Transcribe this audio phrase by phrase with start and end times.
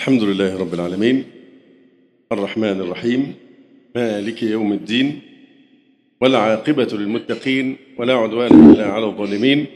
[0.00, 1.24] الحمد لله رب العالمين.
[2.32, 3.34] الرحمن الرحيم.
[3.96, 5.20] مالك يوم الدين.
[6.20, 7.76] والعاقبة للمتقين.
[7.98, 9.66] ولا عدوان إلا على الظالمين.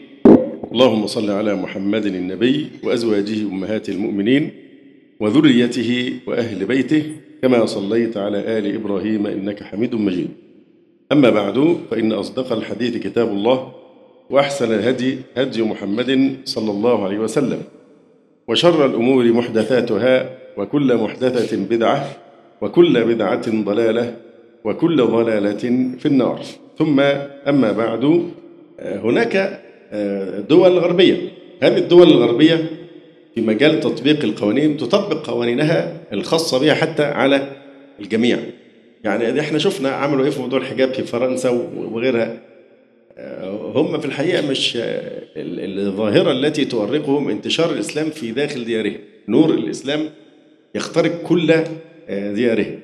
[0.72, 4.50] اللهم صل على محمد النبي وأزواجه أمهات المؤمنين
[5.20, 7.02] وذريته وأهل بيته
[7.42, 10.30] كما صليت على آل إبراهيم إنك حميد مجيد.
[11.12, 13.72] أما بعد فإن أصدق الحديث كتاب الله
[14.30, 17.83] وأحسن الهدي هدي محمد صلى الله عليه وسلم.
[18.48, 22.10] وشر الأمور محدثاتها وكل محدثة بدعة
[22.60, 24.16] وكل بدعة ضلالة
[24.64, 26.40] وكل ضلالة في النار.
[26.78, 27.00] ثم
[27.48, 28.22] أما بعد
[28.80, 29.60] هناك
[30.48, 31.16] دول غربية.
[31.62, 32.70] هذه الدول الغربية
[33.34, 37.48] في مجال تطبيق القوانين تطبق قوانينها الخاصة بها حتى على
[38.00, 38.38] الجميع.
[39.04, 42.36] يعني إحنا شفنا عملوا إيه في موضوع الحجاب في فرنسا وغيرها؟
[43.74, 44.78] هم في الحقيقة مش
[45.36, 48.98] الظاهرة التي تؤرقهم انتشار الإسلام في داخل ديارهم.
[49.28, 50.10] نور الإسلام
[50.74, 51.54] يخترق كل
[52.08, 52.80] ديارهم.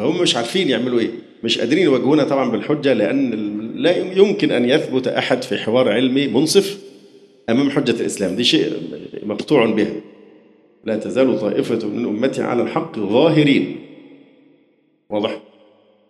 [0.00, 1.10] هم مش عارفين يعملوا إيه.
[1.44, 3.30] مش قادرين يواجهونا طبعا بالحجة لأن
[3.74, 6.78] لا يمكن أن يثبت أحد في حوار علمي منصف
[7.50, 8.36] أمام حجة الإسلام.
[8.36, 8.72] دي شيء
[9.22, 9.88] مقطوع به
[10.84, 13.76] لا تزال طائفة من أمتي على الحق ظاهرين.
[15.10, 15.42] واضح؟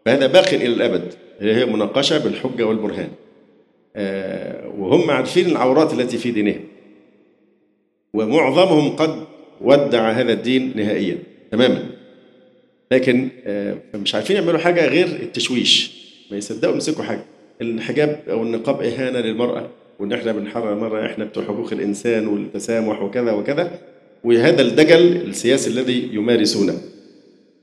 [0.07, 1.15] فهذا باق إلى الأبد.
[1.41, 3.09] هي مناقشة بالحجة والبرهان.
[4.79, 6.61] وهم عارفين العورات التي في دينهم.
[8.15, 9.25] ومعظمهم قد
[9.61, 11.19] ودع هذا الدين نهائيا
[11.51, 11.87] تماما.
[12.93, 13.29] لكن
[13.95, 16.03] مش عارفين يعملوا حاجة غير التشويش.
[16.31, 17.25] ما يصدقوا يمسكوا حاجة.
[17.61, 19.71] الحجاب أو النقاب إهانة للمرأة.
[19.99, 23.79] وإن إحنا بنحرر المرأة إحنا بتوع حقوق الإنسان والتسامح وكذا وكذا.
[24.25, 26.81] وهذا الدجل السياسي الذي يمارسونه.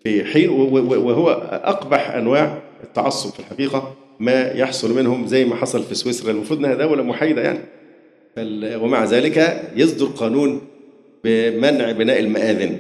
[0.04, 5.96] في حين وهو أقبح أنواع التعصب في الحقيقة ما يحصل منهم زي ما حصل في
[5.96, 6.32] سويسرا.
[6.32, 7.60] المفروض إنها دولة محايدة يعني.
[8.84, 10.62] ومع ذلك يصدر قانون
[11.24, 12.80] بمنع بناء المآذن.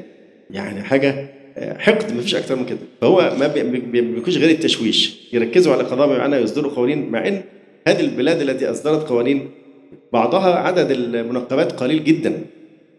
[0.51, 2.77] يعني حاجة حقد ما فيش أكتر من كده.
[3.01, 5.19] فهو ما بيكونش غير التشويش.
[5.33, 7.41] يركزوا على قضايا معينة يصدروا قوانين مع إن
[7.87, 9.49] هذه البلاد التي أصدرت قوانين
[10.13, 12.41] بعضها عدد المنقبات قليل جدا.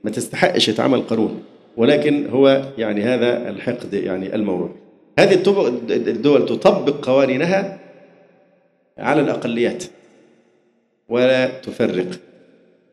[0.05, 1.43] ما تستحقش يتعمل قانون.
[1.77, 4.71] ولكن هو يعني هذا الحقد يعني الموروث.
[5.19, 5.35] هذه
[5.91, 7.79] الدول تطبق قوانينها
[8.99, 9.85] على الأقليات
[11.09, 12.07] ولا تفرق.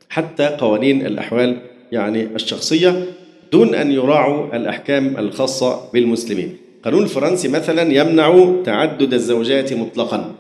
[0.10, 1.58] حتى قوانين الأحوال
[1.92, 3.04] يعني الشخصية
[3.52, 6.58] دون أن يراعوا الأحكام الخاصة بالمسلمين.
[6.78, 10.36] القانون الفرنسي مثلا يمنع تعدد الزوجات مطلقا.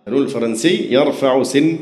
[0.00, 1.78] القانون الفرنسي يرفع سن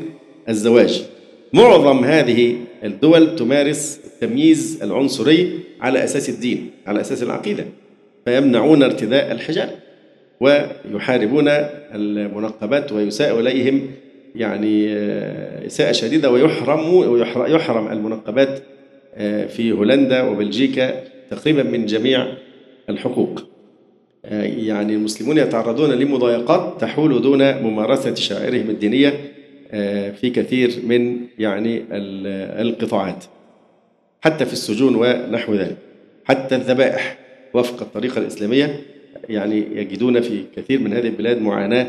[0.49, 1.05] الزواج.
[1.53, 7.65] معظم هذه الدول تمارس التمييز العنصري على أساس الدين على أساس العقيدة.
[8.25, 9.69] فيمنعون ارتداء الحجاب
[10.41, 11.47] ويحاربون
[11.95, 13.81] المنقبات ويساء إليهم
[14.35, 14.93] يعني
[15.65, 18.59] إساءة شديدة ويحرم ويحرم المنقبات
[19.49, 22.27] في هولندا وبلجيكا تقريبا من جميع
[22.89, 23.43] الحقوق.
[24.41, 29.13] يعني المسلمون يتعرضون لمضايقات تحول دون ممارسة شعائرهم الدينية
[30.11, 31.83] في كثير من يعني
[32.61, 33.25] القطاعات
[34.21, 35.77] حتى في السجون ونحو ذلك.
[36.25, 37.17] حتى الذبائح
[37.53, 38.79] وفق الطريقة الإسلامية
[39.29, 41.87] يعني يجدون في كثير من هذه البلاد معاناة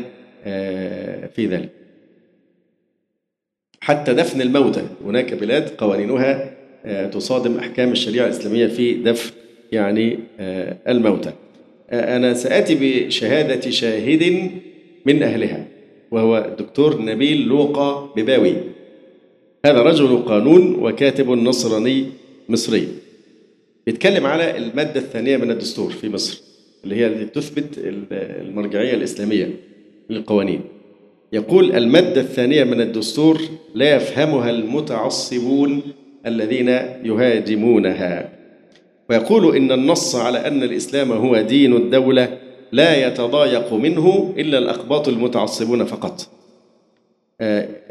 [1.27, 1.69] في ذلك.
[3.81, 6.53] حتى دفن الموتى هناك بلاد قوانينها
[7.11, 9.31] تصادم أحكام الشريعة الإسلامية في دفن
[9.71, 10.19] يعني
[10.87, 11.31] الموتى.
[11.91, 14.51] أنا سآتي بشهادة شاهد
[15.05, 15.65] من أهلها.
[16.11, 18.53] وهو الدكتور نبيل لوقا بباوي.
[19.65, 22.05] هذا رجل قانون وكاتب نصراني
[22.49, 22.87] مصري.
[23.85, 26.41] بيتكلم على المادة الثانية من الدستور في مصر
[26.83, 27.65] اللي هي التي تثبت
[28.41, 29.49] المرجعية الإسلامية
[30.09, 30.61] للقوانين.
[31.33, 33.41] يقول المادة الثانية من الدستور
[33.75, 35.81] لا يفهمها المتعصبون
[36.25, 36.67] الذين
[37.03, 38.29] يهاجمونها
[39.09, 42.37] ويقول إن النص على أن الإسلام هو دين الدولة
[42.71, 46.27] لا يتضايق منه إلا الأقباط المتعصبون فقط.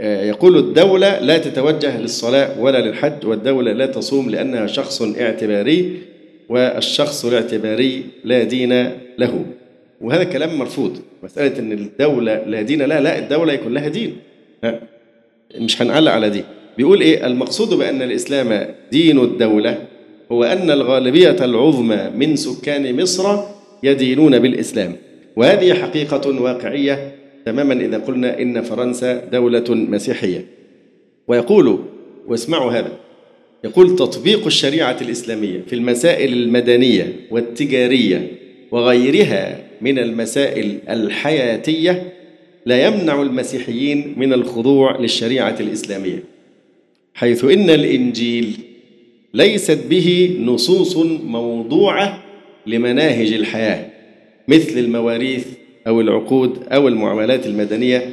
[0.00, 5.98] يقول الدولة لا تتوجه للصلاة ولا للحج والدولة لا تصوم لأنها شخص اعتباري
[6.48, 9.44] والشخص الاعتباري لا دين له.
[10.00, 10.98] وهذا كلام مرفوض.
[11.22, 14.16] مسألة أن الدولة لا دين لها لا الدولة يكون لها دين.
[15.58, 16.44] مش هنعلق على دي.
[16.76, 19.78] بيقول إيه؟ المقصود بأن الإسلام دين الدولة
[20.32, 23.38] هو أن الغالبية العظمى من سكان مصر
[23.82, 24.96] يدينون بالإسلام.
[25.36, 27.14] وهذه حقيقة واقعية
[27.46, 30.44] تماما إذا قلنا إن فرنسا دولة مسيحية.
[31.28, 31.78] ويقول
[32.26, 32.92] واسمعوا هذا
[33.64, 38.30] يقول تطبيق الشريعة الإسلامية في المسائل المدنية والتجارية
[38.70, 42.12] وغيرها من المسائل الحياتية
[42.66, 46.24] لا يمنع المسيحيين من الخضوع للشريعة الإسلامية
[47.14, 48.58] حيث إن الإنجيل
[49.34, 52.22] ليست به نصوص موضوعة
[52.66, 53.86] لمناهج الحياة
[54.48, 55.46] مثل المواريث
[55.86, 58.10] أو العقود أو المعاملات المدنية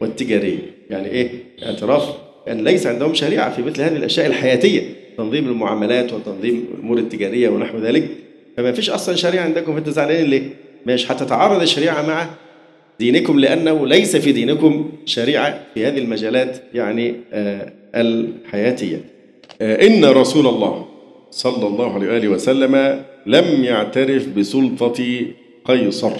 [0.00, 0.58] والتجارية.
[0.90, 1.30] يعني إيه؟
[1.62, 2.14] اعتراف
[2.48, 4.82] أن ليس عندهم شريعة في مثل هذه الأشياء الحياتية
[5.18, 8.08] تنظيم المعاملات وتنظيم الأمور التجارية ونحو ذلك.
[8.56, 10.42] فما فيش أصلا شريعة عندكم فأنتوا زعلانين ليه؟
[10.86, 12.26] مش هتتعارض الشريعة مع
[12.98, 19.04] دينكم لأنه ليس في دينكم شريعة في هذه المجالات يعني آه الحياتية.
[19.60, 20.86] آه إن رسول الله
[21.30, 25.26] صلى الله عليه وآله وسلم لم يعترف بسلطة
[25.64, 26.12] قيصر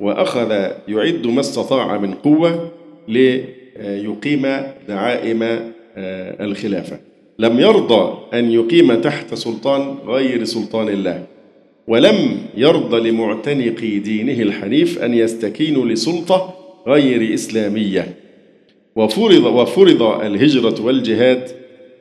[0.00, 2.70] وأخذ يعد ما استطاع من قوة
[3.08, 4.42] ليقيم
[4.88, 6.98] دعائم آه، الخلافة.
[7.38, 11.26] لم يرضى أن يقيم تحت سلطان غير سلطان الله
[11.88, 16.54] ولم يرضى لمعتنقي دينه الحنيف أن يستكينوا لسلطة
[16.86, 18.14] غير إسلامية.
[18.96, 21.50] وفرض وفرض الهجرة والجهاد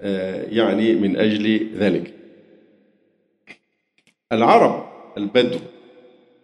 [0.01, 2.14] آه، يعني من أجل ذلك.
[4.31, 4.85] العرب
[5.17, 5.59] البدو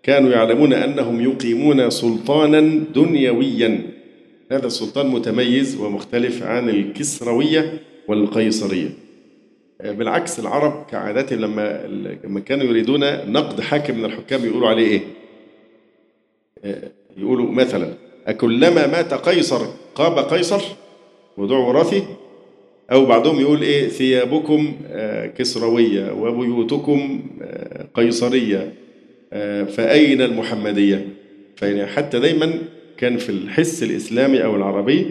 [0.03, 2.59] كانوا يعلمون أنهم يقيمون سلطانا
[2.95, 3.79] دنيويا
[4.51, 8.89] هذا السلطان متميز ومختلف عن الكسروية والقيصرية
[9.83, 11.87] بالعكس العرب كعادتهم لما
[12.23, 15.01] لما كانوا يريدون نقد حاكم من الحكام يقولوا عليه إيه؟
[17.17, 17.93] يقولوا مثلا
[18.27, 20.61] أكلما مات قيصر قاب قيصر
[21.37, 22.03] موضوع وراثي
[22.91, 24.73] أو بعضهم يقول إيه ثيابكم
[25.38, 27.19] كسروية وبيوتكم
[27.93, 28.73] قيصرية
[29.65, 31.07] فأين المحمدية؟
[31.55, 32.53] فيعني حتى دايما
[32.97, 35.05] كان في الحس الإسلامي أو العربي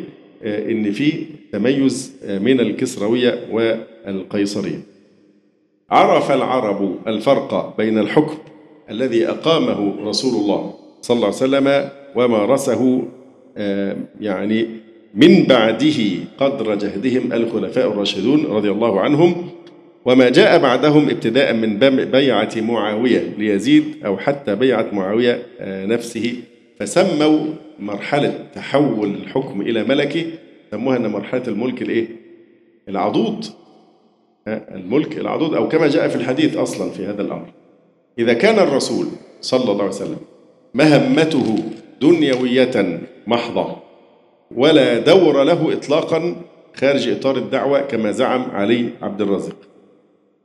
[0.44, 1.12] إن في
[1.53, 4.81] تميز من الكسروية والقيصرية.
[5.91, 8.38] عرف العرب الفرق بين الحكم
[8.91, 13.03] الذي أقامه رسول الله صلى الله عليه وسلم ومارسه
[14.21, 14.67] يعني
[15.15, 16.01] من بعده
[16.39, 19.49] قدر جهدهم الخلفاء الراشدون رضي الله عنهم
[20.05, 21.79] وما جاء بعدهم ابتداء من
[22.11, 26.35] بيعة معاوية ليزيد أو حتى بيعة معاوية نفسه
[26.79, 27.47] فسموا
[27.79, 30.31] مرحلة تحول الحكم إلى ملكي
[30.71, 32.09] سموها أن مرحلة الملك الإيه؟
[32.89, 33.45] العضوض
[34.49, 37.47] الملك العضوض أو كما جاء في الحديث أصلا في هذا الأمر.
[38.19, 39.06] إذا كان الرسول
[39.41, 40.19] صلى الله عليه وسلم
[40.75, 41.56] مهمته
[42.03, 43.77] دنيوية محضة
[44.56, 46.37] ولا دور له إطلاقا
[46.75, 49.56] خارج إطار الدعوة كما زعم علي عبد الرازق.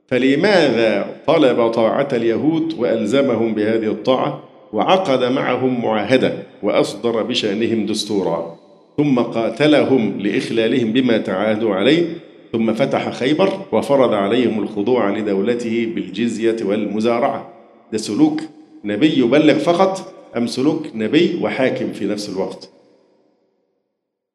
[0.08, 4.42] فلماذا طلب طاعة اليهود وألزمهم بهذه الطاعة
[4.72, 6.32] وعقد معهم معاهدة
[6.62, 8.56] وأصدر بشأنهم دستورا؟
[8.96, 12.04] ثم قاتلهم لإخلالهم بما تعاهدوا عليه
[12.52, 17.52] ثم فتح خيبر وفرض عليهم الخضوع لدولته بالجزية والمزارعة.
[17.92, 18.40] ده سلوك
[18.84, 22.70] نبي يبلغ فقط أم سلوك نبي وحاكم في نفس الوقت؟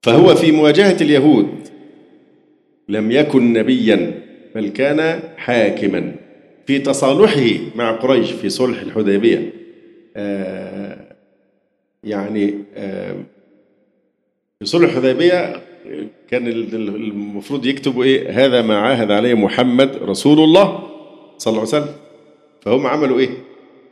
[0.01, 1.47] فهو في مواجهة اليهود.
[2.89, 4.21] لم يكن نبيا
[4.55, 6.15] بل كان حاكما.
[6.65, 9.53] في تصالحه مع قريش في صلح الحديبية
[10.15, 10.97] آه
[12.03, 13.15] يعني آه
[14.59, 15.61] في صلح الحديبية
[16.29, 20.89] كان المفروض يكتبوا إيه؟ هذا ما عاهد عليه محمد رسول الله
[21.37, 21.95] صلى الله عليه وسلم.
[22.61, 23.29] فهم عملوا إيه؟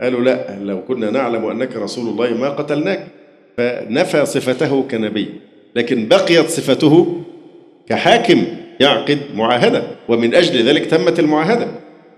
[0.02, 3.08] قالوا لا لو كنا نعلم أنك رسول الله ما قتلناك.
[3.58, 5.28] فنفى صفته كنبي.
[5.76, 7.22] لكن بقيت صفته
[7.90, 8.44] كحاكم
[8.80, 9.84] يعقد معاهدة.
[10.08, 11.68] ومن أجل ذلك تمت المعاهدة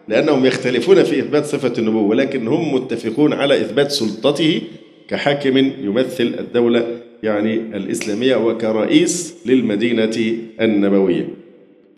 [0.07, 4.62] لأنهم يختلفون في إثبات صفة النبوة ولكن هم متفقون على إثبات سلطته
[5.08, 6.86] كحاكم يمثل الدولة
[7.24, 11.27] يعني الإسلامية وكرئيس للمدينة النبوية.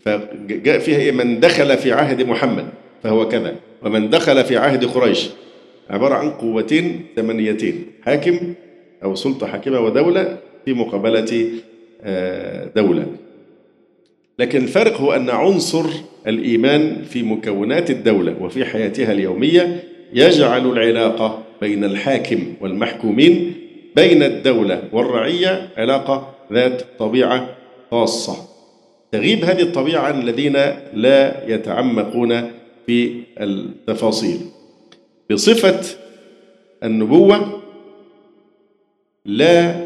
[0.04, 2.66] فجاء فيها إيه؟ من دخل في عهد محمد
[3.02, 3.56] فهو كذا.
[3.82, 5.30] ومن دخل في عهد قريش
[5.90, 8.54] عبارة عن قوتين ثمانيتين حاكم
[9.04, 11.50] أو سلطة حاكمة ودولة في مقابلة
[12.76, 13.06] دولة.
[14.38, 15.86] لكن الفرق هو أن عنصر
[16.26, 23.54] الإيمان في مكونات الدولة وفي حياتها اليومية يجعل العلاقة بين الحاكم والمحكومين
[23.96, 27.56] بين الدولة والرعية علاقة ذات طبيعة
[27.90, 28.36] خاصة.
[29.12, 30.52] تغيب هذه الطبيعة عن الذين
[30.94, 32.50] لا يتعمقون
[32.86, 34.38] في التفاصيل.
[35.30, 35.80] بصفة
[36.84, 37.60] النبوة
[39.26, 39.83] لا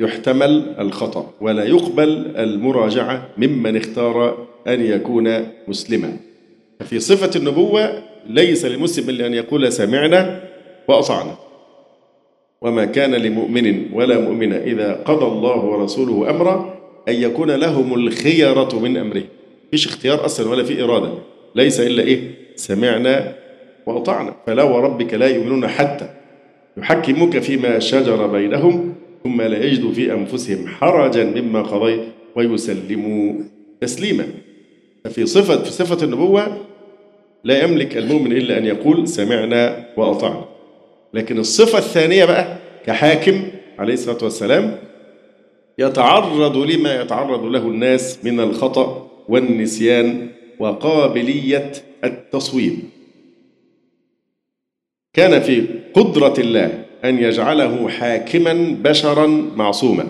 [0.00, 6.16] يحتمل الخطأ ولا يقبل المراجعة ممن اختار أن يكون مسلما.
[6.80, 10.40] ففي صفة النبوة ليس للمسلم إلا أن يقول سمعنا
[10.88, 11.34] وأطعنا.
[12.60, 18.96] وما كان لمؤمن ولا مؤمنة إذا قضى الله ورسوله أمرا أن يكون لهم الخيرة من
[18.96, 19.22] أمره.
[19.70, 21.12] فيش اختيار أصلا ولا في إرادة.
[21.54, 22.20] ليس إلا إيه؟
[22.56, 23.34] سمعنا
[23.86, 24.34] وأطعنا.
[24.46, 26.10] فلا وربك لا يؤمنون حتى
[26.76, 32.00] يحكموك فيما شجر بينهم ثم لا يجدوا في أنفسهم حرجا مما قضيت
[32.36, 33.34] ويسلموا
[33.80, 34.26] تسليما.
[35.04, 36.66] ففي صفة في صفة النبوة
[37.44, 40.44] لا يملك المؤمن إلا أن يقول سمعنا وأطعنا.
[41.14, 43.42] لكن الصفة الثانية بقى كحاكم
[43.78, 44.78] عليه الصلاة والسلام
[45.78, 51.72] يتعرض لما يتعرض له الناس من الخطأ والنسيان وقابلية
[52.04, 52.78] التصويب.
[55.12, 59.26] كان في قدرة الله أن يجعله حاكما بشرا
[59.56, 60.06] معصوما.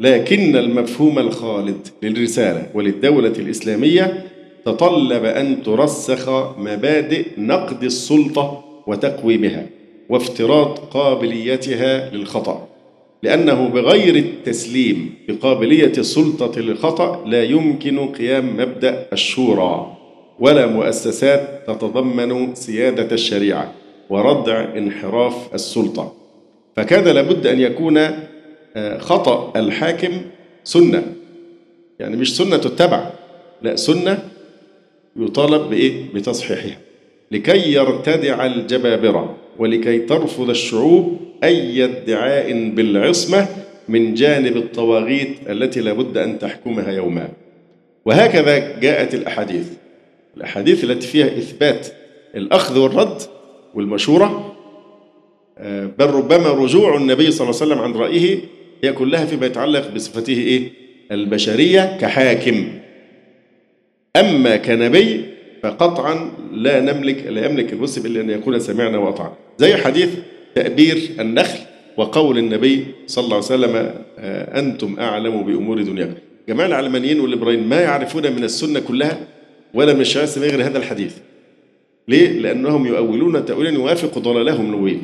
[0.00, 4.24] لكن المفهوم الخالد للرسالة وللدولة الإسلامية
[4.64, 9.66] تطلب أن ترسخ مبادئ نقد السلطة وتقويمها
[10.08, 12.68] وافتراض قابليتها للخطأ.
[13.22, 19.96] لأنه بغير التسليم بقابلية السلطة للخطأ لا يمكن قيام مبدأ الشورى
[20.38, 23.72] ولا مؤسسات تتضمن سيادة الشريعة.
[24.10, 26.14] وردع انحراف السلطة.
[26.76, 27.98] فكان لابد أن يكون
[28.76, 30.12] آه، خطأ الحاكم
[30.64, 31.02] سنة.
[31.98, 33.10] يعني مش سنة تتبع
[33.62, 34.18] لا سنة
[35.16, 36.78] يطالب بإيه؟ بتصحيحها.
[37.30, 43.46] لكي يرتدع الجبابرة ولكي ترفض الشعوب أي ادعاء بالعصمة
[43.88, 47.28] من جانب الطواغيت التي لابد أن تحكمها يوما.
[48.04, 49.68] وهكذا جاءت الأحاديث.
[50.36, 51.88] الأحاديث التي فيها إثبات
[52.34, 53.22] الأخذ والرد
[53.74, 54.56] والمشورة
[55.58, 58.38] آه، بل ربما رجوع النبي صلى الله عليه وسلم عن رأيه
[58.84, 60.70] هي كلها فيما يتعلق بصفته إيه؟
[61.12, 62.68] البشرية كحاكم.
[64.16, 65.24] أما كنبي
[65.62, 69.32] فقطعا لا نملك لا يملك المسلم إلا أن يقول سمعنا وأطعنا.
[69.58, 70.08] زي حديث
[70.54, 71.58] تأبير النخل
[71.96, 76.14] وقول النبي صلى الله عليه وسلم آه، أنتم أعلم بأمور دنياكم
[76.48, 79.18] جماعة العلمانيين والليبراليين ما يعرفون من السنة كلها
[79.74, 81.16] ولا من الشريعة غير هذا الحديث.
[82.08, 85.02] ليه؟ لأنهم يؤولون تأويلا يوافق ضلالهم الوين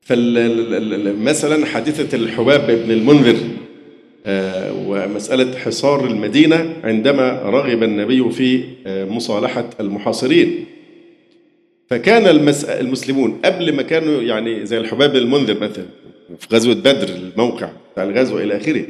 [0.00, 3.36] فمثلا حادثة الحباب بن المنذر
[4.26, 10.64] آه، ومسألة حصار المدينة عندما رغب النبي في آه، مصالحة المحاصرين.
[11.90, 12.26] فكان
[12.68, 15.86] المسلمون قبل ما كانوا يعني زي الحباب المنذر مثلا
[16.38, 18.84] في غزوة بدر الموقع بتاع الغزوة إلى آخره.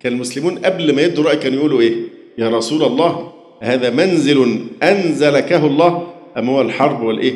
[0.00, 1.94] كان المسلمون قبل ما يدوا رأي كانوا يقولوا إيه؟
[2.38, 7.32] يا رسول الله هذا منزل أنزلكه الله أم هو الحرب والإيه؟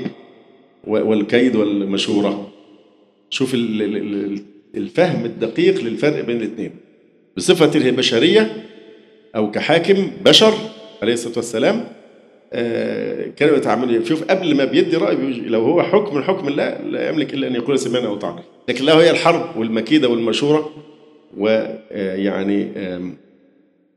[0.86, 2.50] والكيد والمشورة؟
[3.30, 3.54] شوف
[4.74, 6.70] الفهم الدقيق للفرق بين الاثنين.
[7.36, 8.66] بصفة بشرية
[9.36, 10.54] أو كحاكم بشر
[11.02, 11.84] عليه الصلاة والسلام
[12.52, 15.16] آه، كانوا يتعاملون شوف قبل ما بيدي رأي
[15.46, 18.42] لو هو حكم حكم الله لا يملك إلا أن يقول سمعنا أو طعنا.
[18.68, 20.70] لكن له هي الحرب والمكيدة والمشورة
[21.36, 22.68] ويعني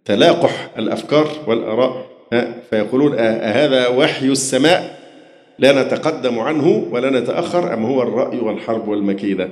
[0.06, 2.07] تلاقح الأفكار والآراء
[2.70, 4.98] فيقولون أهذا وحي السماء؟
[5.60, 9.50] لا نتقدم عنه ولا نتأخر أم هو الرأي والحرب والمكيدة؟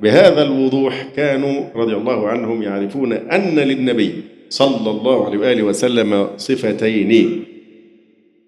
[0.00, 7.44] بهذا الوضوح كانوا رضي الله عنهم يعرفون أن للنبي صلى الله عليه وآله وسلم صفتين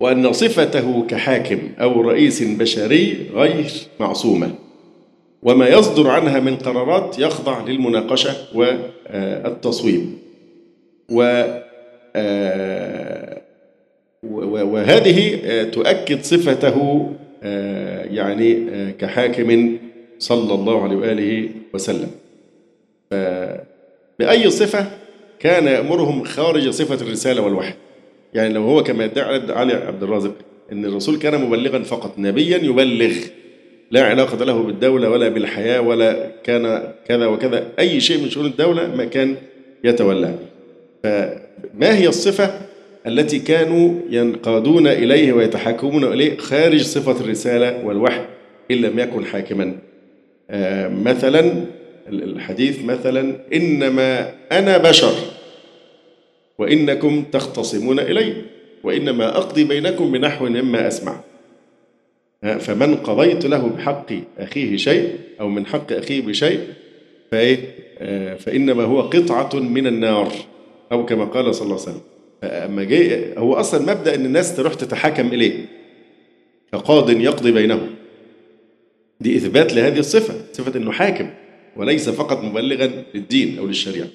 [0.01, 4.51] وأن صفته كحاكم أو رئيس بشري غير معصومة.
[5.43, 10.07] وما يصدر عنها من قرارات يخضع للمناقشة والتصويب.
[11.11, 11.43] و
[14.33, 15.39] وهذه
[15.73, 17.09] تؤكد صفته
[18.11, 18.67] يعني
[18.99, 19.79] كحاكم
[20.19, 22.11] صلى الله عليه وآله وسلم.
[24.19, 24.87] بأي صفة
[25.39, 27.75] كان يأمرهم خارج صفة الرسالة والوحي.
[28.35, 30.35] يعني لو هو كما يدعي علي عبد الرازق
[30.73, 33.15] أن الرسول كان مبلغا فقط نبيا يبلغ
[33.91, 38.97] لا علاقة له بالدولة ولا بالحياة ولا كان كذا وكذا أي شيء من شؤون الدولة
[38.97, 39.37] ما كان
[39.85, 40.35] يتولى
[41.03, 42.61] فما هي الصفة
[43.07, 48.25] التي كانوا ينقادون إليه ويتحكمون إليه خارج صفة الرسالة والوحي
[48.71, 49.79] إن لم يكن حاكما.
[50.51, 51.65] آه، مثلا
[52.09, 55.15] الحديث مثلا إنما أنا بشر
[56.59, 58.35] وإنكم تختصمون إلي
[58.85, 61.21] وإنما أقضي بينكم بنحو مما أسمع.
[62.45, 66.61] آه، فمن قضيت له بحق أخيه شيء أو من حق أخيه بشيء
[67.31, 67.59] فإيه؟
[67.99, 70.33] آه، فإنما هو قطعة من النار
[70.93, 72.16] أو كما قال صلى الله عليه وسلم.
[72.43, 75.67] أما جاي هو أصلا مبدأ إن الناس تروح تتحكم إليه
[76.73, 77.91] كقاض يقضي بينهم.
[79.21, 81.31] دي إثبات لهذه الصفة صفة إنه حاكم
[81.77, 84.09] وليس فقط مبلغا للدين أو للشريعة.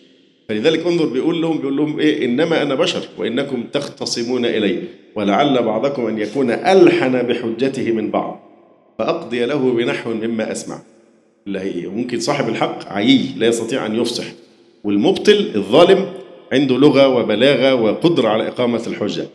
[0.49, 4.83] فلذلك انظر بيقول لهم بيقول لهم إيه إنما أنا بشر وإنكم تختصمون إلي
[5.15, 8.43] ولعل بعضكم أن يكون ألحن بحجته من بعض
[8.99, 10.81] فأقضي له بنحو مما أسمع.
[11.47, 14.25] ممكن صاحب الحق عيي لا يستطيع أن يفصح
[14.83, 16.05] والمبطل الظالم
[16.51, 19.27] عنده لغة وبلاغة وقدرة على إقامة الحجة.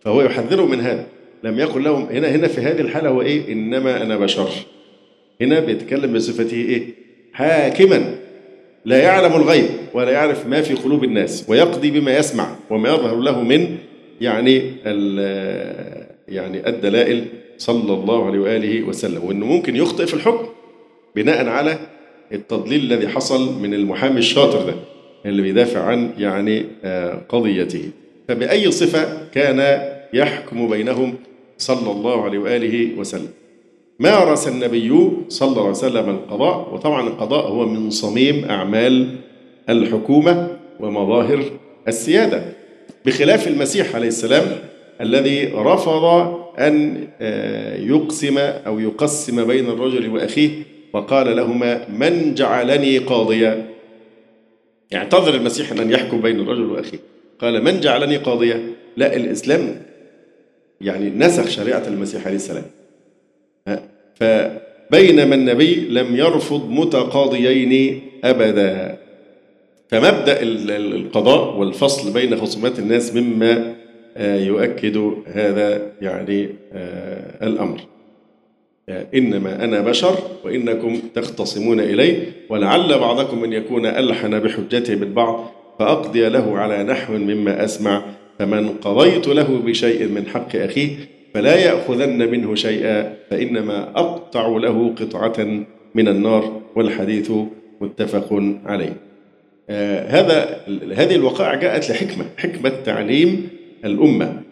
[0.00, 1.06] فهو يحذره من هذا.
[1.44, 4.48] لم يقل لهم هنا هنا في هذه الحالة هو إيه؟ إنما أنا بشر.
[5.40, 6.82] هنا بيتكلم بصفته إيه؟
[7.32, 8.14] حاكما.
[8.84, 13.42] لا يعلم الغيب ولا يعرف ما في قلوب الناس ويقضي بما يسمع وما يظهر له
[13.42, 13.76] من
[14.20, 14.72] يعني
[16.28, 17.24] يعني الدلائل
[17.58, 19.24] صلى الله عليه وآله وسلم.
[19.24, 20.46] وأنه ممكن يخطئ في الحكم
[21.16, 21.78] بناء على
[22.32, 24.74] التضليل الذي حصل من المحامي الشاطر ده.
[25.26, 27.90] اللي بيدافع عن يعني آه، قضيته.
[28.28, 31.14] فبأي صفة كان يحكم بينهم
[31.58, 33.28] صلى الله عليه وآله وسلم.
[33.98, 39.08] مارس النبي صلى الله عليه وسلم القضاء؟ وطبعا القضاء هو من صميم أعمال
[39.68, 40.48] الحكومة
[40.80, 41.44] ومظاهر
[41.88, 42.42] السيادة.
[43.06, 44.44] بخلاف المسيح عليه السلام
[45.00, 46.04] الذي رفض
[46.58, 50.50] أن آه، يقسم أو يقسم بين الرجل وأخيه
[50.92, 53.77] وقال لهما من جعلني قاضيا؟
[54.94, 56.98] اعتذر المسيح أن يحكم بين الرجل وأخيه.
[57.38, 58.62] قال من جعلني قاضيا
[58.96, 59.82] لا الإسلام
[60.80, 62.64] يعني نسخ شريعة المسيح عليه السلام.
[64.14, 68.98] فبينما النبي لم يرفض متقاضيين أبدا.
[69.88, 73.74] فمبدأ القضاء والفصل بين خصومات الناس مما
[74.16, 77.80] آه، يؤكد هذا يعني آه، الأمر.
[79.14, 80.14] إنما أنا بشر
[80.44, 82.16] وإنكم تختصمون إلي
[82.48, 88.02] ولعل بعضكم أن يكون ألحن بحجته من بعض فأقضي له على نحو مما أسمع
[88.38, 90.96] فمن قضيت له بشيء من حق أخيه
[91.34, 95.64] فلا يأخذن منه شيئا فإنما أقطع له قطعة
[95.94, 97.32] من النار والحديث
[97.80, 98.96] متفق عليه.
[99.70, 100.60] آه هذا
[100.94, 103.48] هذه الوقائع جاءت لحكمة حكمة تعليم
[103.84, 104.42] الأمة.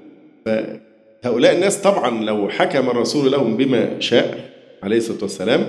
[1.26, 4.50] فهؤلاء الناس طبعا لو حكم الرسول لهم بما شاء
[4.82, 5.66] عليه الصلاة والسلام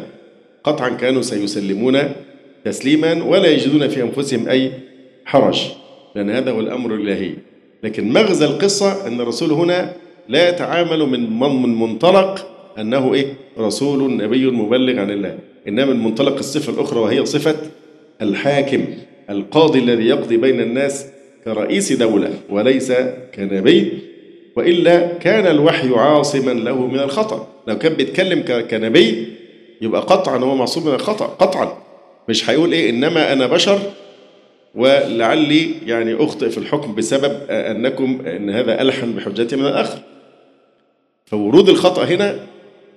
[0.63, 1.99] قطعا كانوا سيسلمون
[2.65, 4.71] تسليما ولا يجدون في أنفسهم أي
[5.25, 5.61] حرج
[6.15, 7.31] لأن هذا هو الأمر الإلهي.
[7.83, 9.93] لكن مغزى القصة أن الرسول هنا
[10.29, 12.47] لا يتعامل من من منطلق
[12.79, 15.39] أنه إيه؟ رسول نبي مبلغ عن الله.
[15.67, 17.55] إنما من منطلق الصفة الأخرى وهي صفة
[18.21, 18.85] الحاكم
[19.29, 21.05] القاضي الذي يقضي بين الناس
[21.45, 22.93] كرئيس دولة وليس
[23.35, 24.06] كنبي.
[24.57, 27.47] وإلا كان الوحي عاصما له من الخطأ.
[27.67, 29.27] لو كان بيتكلم كنبي
[29.81, 31.77] يبقى قطعا هو معصوم من الخطأ قطعا.
[32.29, 33.79] مش هيقول إيه إنما أنا بشر
[34.75, 39.99] ولعلي يعني أخطئ في الحكم بسبب أنكم أن هذا ألحن بحجتي من الآخر.
[41.25, 42.39] فورود الخطأ هنا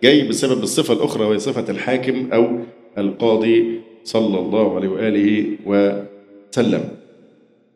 [0.03, 2.59] جاي بسبب الصفة الأخرى وهي صفة الحاكم أو
[2.99, 6.85] القاضي صلى الله عليه وآله وسلم.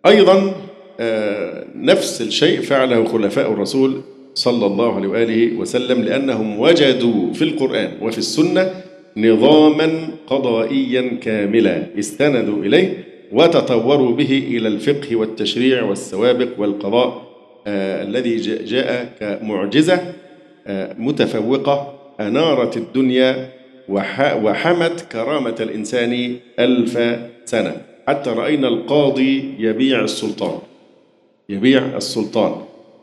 [0.07, 0.55] أيضا آه،
[1.77, 4.01] نفس الشيء فعله خلفاء الرسول
[4.35, 8.71] صلى الله عليه وآله وسلم لأنهم وجدوا في القرآن وفي السنة
[9.17, 17.23] نظاما قضائيا كاملا استندوا إليه وتطوروا به إلى الفقه والتشريع والسوابق والقضاء
[17.67, 20.01] آه الذي جاء كمعجزة
[20.67, 23.49] آه متفوقة أنارت الدنيا
[24.43, 26.99] وحمت كرامة الإنسان ألف
[27.45, 27.77] سنة.
[28.09, 30.59] حتى رأينا القاضي يبيع السلطان.
[31.49, 32.53] يبيع السلطان.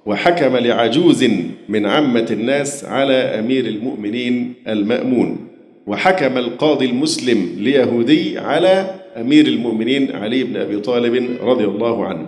[0.06, 1.26] وحكم لعجوز
[1.70, 5.48] من عامة الناس على أمير المؤمنين المأمون.
[5.88, 12.28] وحكم القاضي المسلم ليهودي على أمير المؤمنين علي بن أبي طالب رضي الله عنه.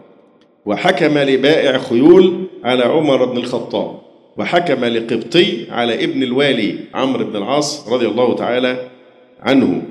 [0.65, 3.99] وحكم لبائع خيول على عمر بن الخطاب.
[4.37, 8.77] وحكم لقبطي على ابن الوالي عمرو بن العاص رضي الله تعالى
[9.41, 9.81] عنه.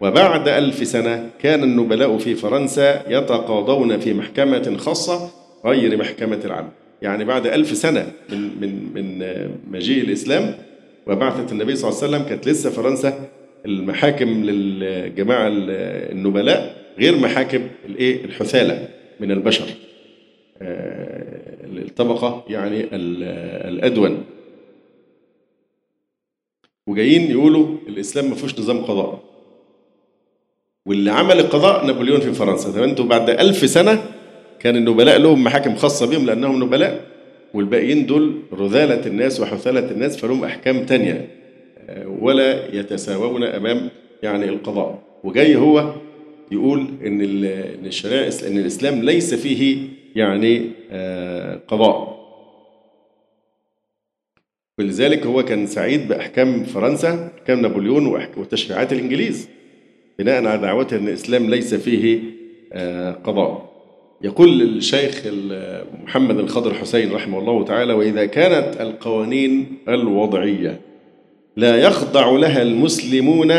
[0.00, 5.30] وبعد ألف سنة كان النبلاء في فرنسا يتقاضون في محكمة خاصة
[5.64, 6.70] غير محكمة العام
[7.02, 9.24] يعني بعد ألف سنة من من من
[9.70, 10.54] مجيء الإسلام
[11.06, 13.28] وبعثة النبي صلى الله عليه وسلم كانت لسه فرنسا
[13.66, 18.88] المحاكم للجماعة النبلاء غير محاكم الإيه؟ الحثالة
[19.20, 19.66] من البشر.
[20.62, 22.88] آه، الطبقة يعني
[23.68, 24.24] الأدون.
[26.86, 29.22] وجايين يقولوا الإسلام ما فيهوش نظام قضاء.
[30.86, 32.72] واللي عمل القضاء نابليون في فرنسا.
[32.72, 34.02] طب أنتوا بعد ألف سنة
[34.60, 37.06] كان النبلاء لهم محاكم خاصة بهم لأنهم نبلاء
[37.54, 41.28] والباقيين دول رذالة الناس وحثالة الناس فلهم أحكام تانية
[42.20, 43.88] ولا يتساوون أمام
[44.22, 45.02] يعني القضاء.
[45.24, 45.94] وجاي هو
[46.52, 49.78] يقول إن إن الشريعة إن الإسلام ليس فيه
[50.16, 52.18] يعني آه، قضاء.
[54.78, 59.48] ولذلك هو كان سعيد بأحكام فرنسا أحكام نابليون وتشريعات الإنجليز
[60.18, 62.20] بناء على دعوته أن الإسلام ليس فيه
[62.72, 63.67] آه، قضاء.
[64.22, 65.22] يقول الشيخ
[66.04, 70.80] محمد الخضر حسين رحمه الله تعالى وإذا كانت القوانين الوضعية
[71.56, 73.54] لا يخضع لها المسلمون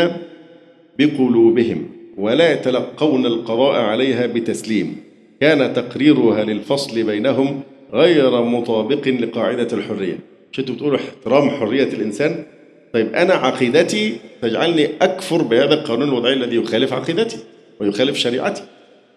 [0.98, 4.96] بقلوبهم ولا يتلقون القضاء عليها بتسليم
[5.40, 7.60] كان تقريرها للفصل بينهم
[7.92, 10.18] غير مطابق لقاعدة الحرية.
[10.52, 12.44] مش أنتوا بتقولوا؟ احترام حرية الإنسان؟
[12.92, 17.36] طيب أنا عقيدتي تجعلني أكفر بهذا القانون الوضعي الذي يخالف عقيدتي
[17.80, 18.62] ويخالف شريعتي.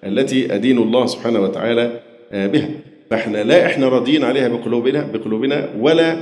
[0.05, 1.99] التي أدين الله سبحانه وتعالى
[2.31, 2.69] بها.
[3.09, 6.17] فإحنا لا إحنا راضيين عليها بقلوبنا بقلوبنا ولا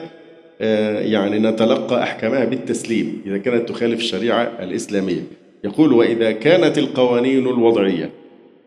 [1.01, 5.23] يعني نتلقى أحكامها بالتسليم إذا كانت تخالف الشريعة الإسلامية.
[5.63, 8.09] يقول وإذا كانت القوانين الوضعية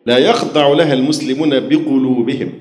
[0.07, 2.53] لا يخضع لها المسلمون بقلوبهم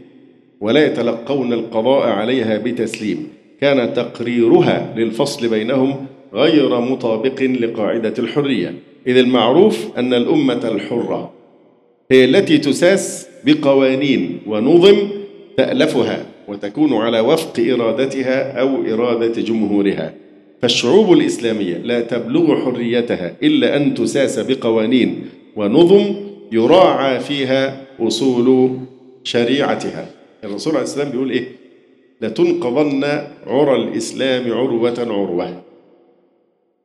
[0.62, 3.28] ولا يتلقون القضاء عليها بتسليم
[3.62, 8.74] كان تقريرها للفصل بينهم غير مطابق لقاعدة الحرية.
[9.08, 11.34] إذ المعروف أن الأمة الحرة
[12.12, 14.98] هي التي تساس بقوانين ونظم
[15.58, 20.14] تألفها وتكون على وفق إرادتها أو إرادة جمهورها.
[20.62, 26.16] فالشعوب الإسلامية لا تبلغ حريتها إلا أن تساس بقوانين ونظم
[26.52, 28.78] يراعى فيها أصول
[29.24, 30.08] شريعتها.
[30.44, 31.46] الرسول عليه السلام بيقول إيه؟
[32.22, 33.04] لتنقضن
[33.48, 35.64] عرى الإسلام عروة عروة.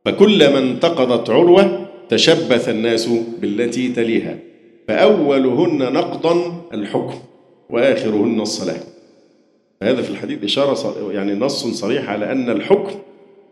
[0.04, 3.08] فكلما انتقضت عروة تشبث الناس
[3.40, 4.38] بالتي تليها.
[4.88, 7.18] فأولهن نقضا الحكم
[7.70, 8.80] وآخرهن الصلاة.
[9.82, 12.94] هذا في الحديث إشارة يعني نص صريح على أن الحكم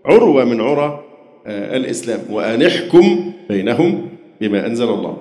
[0.05, 1.05] عروة من عرى
[1.47, 2.21] آه، الإسلام.
[2.31, 4.09] وأن احكم بينهم
[4.41, 5.17] بما أنزل الله.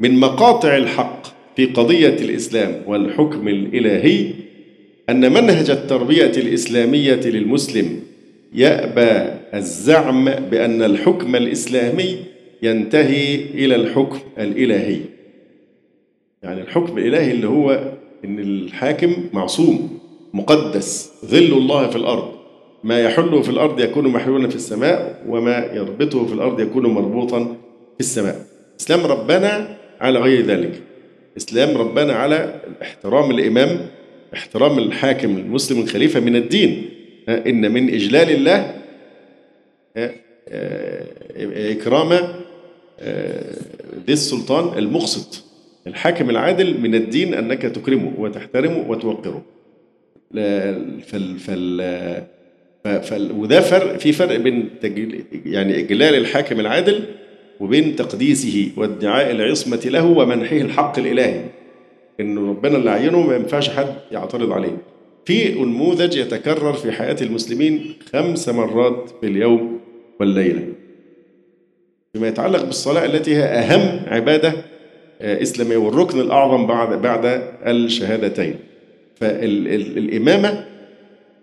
[0.00, 1.22] من مقاطع الحق
[1.56, 4.30] في قضية الإسلام والحكم الإلهي
[5.10, 8.00] أن منهج التربية الإسلامية للمسلم
[8.54, 12.16] يأبى الزعم بأن الحكم الإسلامي
[12.62, 15.15] ينتهي إلى الحكم الإلهي.
[16.42, 17.92] يعني الحكم الإلهي اللي هو
[18.24, 19.98] إن الحاكم معصوم
[20.34, 22.32] مقدس ظل الله في الأرض.
[22.84, 27.44] ما يحله في الأرض يكون محلولا في السماء وما يربطه في الأرض يكون مربوطا
[27.94, 28.46] في السماء.
[28.80, 30.82] إسلام ربنا على غير ذلك.
[31.36, 33.86] إسلام ربنا على احترام الإمام
[34.34, 36.90] احترام الحاكم المسلم الخليفة من الدين.
[37.28, 38.74] إن من إجلال الله
[41.70, 42.12] إكرام
[44.06, 45.45] ذي السلطان المقسط.
[45.86, 49.42] الحاكم العادل من الدين أنك تكرمه وتحترمه وتوقره.
[51.06, 52.26] فال فال
[52.84, 54.68] فال وده فرق في فرق بين
[55.46, 57.04] يعني إجلال الحاكم العادل
[57.60, 61.44] وبين تقديسه وادعاء العصمة له ومنحه الحق الإلهي.
[62.20, 64.76] إنه ربنا اللي عينه ما ينفعش حد يعترض عليه.
[65.24, 69.80] في نموذج يتكرر في حياة المسلمين خمس مرات في اليوم
[70.20, 70.68] والليلة.
[72.12, 74.52] فيما يتعلق بالصلاة التي هي أهم عبادة
[75.20, 78.54] آه، إسلامية والركن الأعظم بعد بعد الشهادتين.
[79.20, 80.64] فالإمامة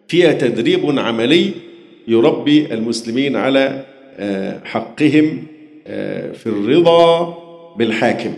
[0.07, 1.51] فيها تدريب عملي
[2.07, 3.83] يربي المسلمين على
[4.19, 5.43] آه، حقهم
[5.87, 7.37] آه، في الرضا
[7.77, 8.33] بالحاكم.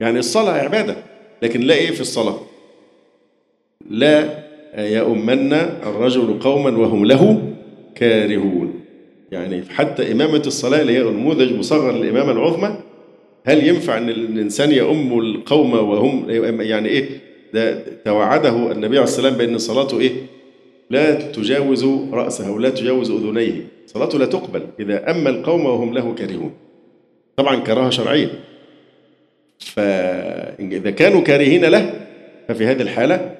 [0.00, 0.96] يعني الصلاة عبادة
[1.42, 2.38] لكن لا إيه في الصلاة؟
[3.90, 4.28] لا
[4.78, 7.52] يؤمن الرجل قوما وهم له
[7.94, 8.80] كارهون.
[9.32, 12.76] يعني حتى إمامة الصلاة اللي هي نموذج مصغر للإمامة العظمى
[13.44, 17.08] هل ينفع أن الإنسان يؤم القوم وهم يعني إيه؟
[17.54, 20.10] ده توعده النبي عليه السلام بأن صلاته إيه؟
[20.90, 23.66] لا تجاوز رأسه ولا تجاوز أذنيه.
[23.86, 24.62] صلاته لا تقبل.
[24.80, 26.52] إذا أما القوم وهم له كارهون.
[27.36, 28.30] طبعا كراهة شرعية
[29.58, 32.06] فإذا كانوا كارهين له
[32.48, 33.34] ففي هذه الحالة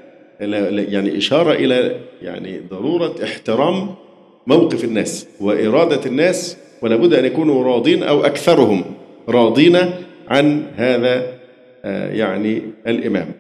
[0.88, 3.94] يعني إشارة إلى يعني ضرورة احترام
[4.46, 8.84] موقف الناس وإرادة الناس ولا بد أن يكونوا راضين أو أكثرهم.
[9.30, 9.78] راضين
[10.28, 11.40] عن هذا
[11.84, 13.32] آه، يعني الإمام.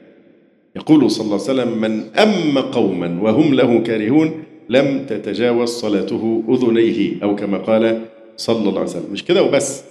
[0.76, 7.22] يقول صلى الله عليه وسلم من أم قوما وهم له كارهون لم تتجاوز صلاته أذنيه.
[7.22, 8.00] أو كما قال
[8.36, 9.12] صلى الله عليه وسلم.
[9.12, 9.84] مش كده وبس.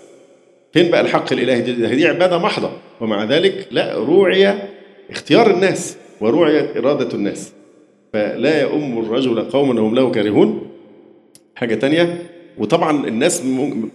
[0.74, 2.72] فين بقى الحق الإلهي دي, دي عبادة محضة.
[3.02, 4.54] ومع ذلك لا روعي
[5.10, 7.54] اختيار الناس وروعيت إرادة الناس.
[8.14, 10.68] فلا يؤم الرجل قوما وهم له كارهون.
[11.56, 12.24] حاجة تانية
[12.60, 13.42] وطبعا الناس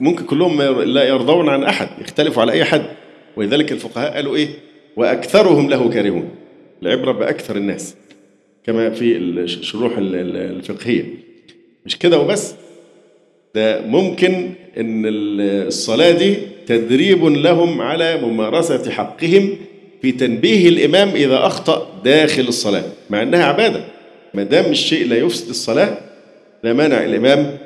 [0.00, 2.84] ممكن كلهم لا يرضون عن أحد يختلفوا على أي حد.
[3.36, 4.48] ولذلك الفقهاء قالوا إيه؟
[4.96, 6.28] وأكثرهم له كارهون.
[6.82, 7.94] العبرة بأكثر الناس
[8.66, 11.04] كما في الشروح الفقهية.
[11.86, 12.54] مش كده وبس؟
[13.54, 15.02] ده ممكن إن
[15.66, 19.56] الصلاة دي تدريب لهم على ممارسة حقهم
[20.02, 23.84] في تنبيه الإمام إذا أخطأ داخل الصلاة مع أنها عبادة.
[24.34, 25.98] ما دام الشيء لا يفسد الصلاة
[26.64, 27.58] لا مانع الإمام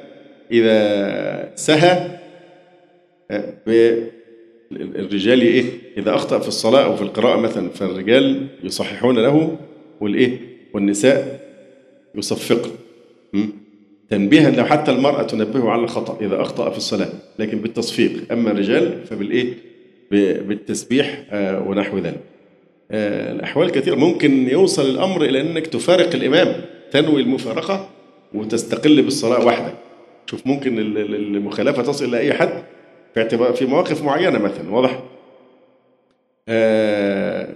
[0.53, 2.19] إذا سهى
[4.73, 5.65] الرجال إيه؟
[5.97, 9.57] إذا أخطأ في الصلاة أو في القراءة مثلا فالرجال يصححون له
[10.01, 10.39] والإيه؟
[10.75, 11.41] والنساء
[12.15, 12.71] يصفقن.
[14.11, 17.09] تنبيها لو حتى المرأة تنبهه على الخطأ إذا أخطأ في الصلاة
[17.39, 18.33] لكن بالتصفيق.
[18.33, 19.55] أما الرجال فبالإيه؟
[20.11, 22.21] بالتسبيح آه، ونحو ذلك.
[22.91, 23.95] آه، الأحوال كثيرة.
[23.95, 27.91] ممكن يوصل الأمر إلى أنك تفارق الإمام تنوي المفارقة
[28.35, 29.88] وتستقل بالصلاة وحدك.
[30.31, 32.63] شوف ممكن المخالفة تصل إلى أي حد
[33.15, 35.03] في اعتبار في مواقف معينة مثلا واضح؟
[36.49, 37.49] آه،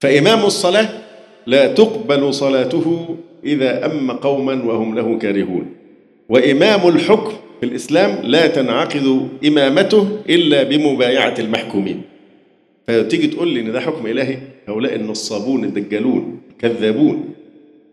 [0.00, 0.88] فإمام الصلاة
[1.46, 5.66] لا تقبل صلاته إذا أم قوما وهم له كارهون.
[6.28, 12.02] وإمام الحكم في الإسلام لا تنعقد إمامته إلا بمبايعة المحكومين.
[12.86, 17.34] فتيجي تقول لي إن ده حكم إلهي؟ هؤلاء النصابون الدجالون الكذابون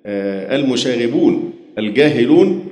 [0.06, 2.70] آه، المشاغبون الجاهلون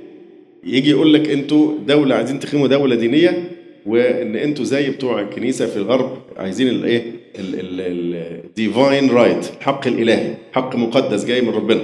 [0.64, 3.52] يجي يقول لك أنتوا دولة عايزين تقيموا دولة دينية
[3.86, 7.04] وإن أنتوا زي بتوع الكنيسة في الغرب عايزين الايه
[7.40, 11.82] ال divine right الحق الالهي حق مقدس جاي من ربنا.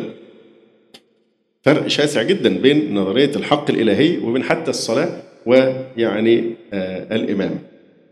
[1.64, 5.10] فرق شاسع جدا بين نظرية الحق الإلهي وبين حتى الصلاة
[5.46, 7.60] ويعني آه الإمام.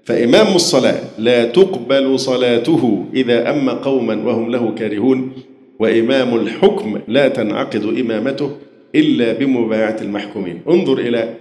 [0.03, 5.31] فإمام الصلاة لا تقبل صلاته إذا أم قوما وهم له كارهون
[5.79, 8.57] وإمام الحكم لا تنعقد إمامته
[8.95, 10.61] إلا بمبايعة المحكومين.
[10.69, 11.33] انظر إلى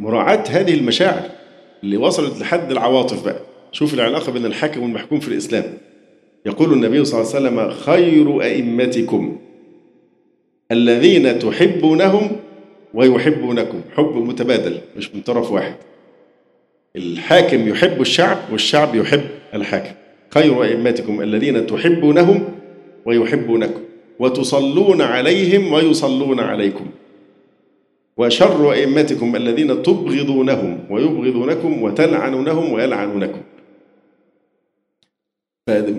[0.00, 1.22] مراعاة هذه المشاعر
[1.84, 3.40] اللي وصلت لحد العواطف بقى.
[3.72, 5.64] شوف العلاقة بين الحاكم والمحكوم في الإسلام.
[6.46, 9.38] يقول النبي صلى الله عليه وسلم خير أئمتكم
[10.72, 12.36] الذين تحبونهم
[12.94, 13.80] ويحبونكم.
[13.96, 15.74] حب متبادل مش من طرف واحد.
[16.96, 19.94] الحاكم يحب الشعب والشعب يحب الحاكم.
[20.30, 22.44] خير أئمتكم الذين تحبونهم
[23.06, 23.80] ويحبونكم.
[24.18, 26.86] وتصلون عليهم ويصلون عليكم.
[28.16, 33.40] وشر أئمتكم الذين تبغضونهم ويبغضونكم وتلعنونهم ويلعنونكم.